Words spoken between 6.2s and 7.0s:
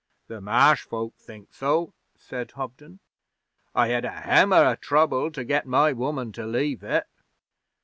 to leave